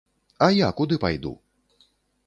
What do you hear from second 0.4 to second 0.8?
А я